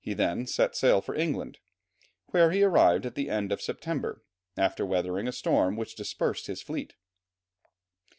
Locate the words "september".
3.60-4.24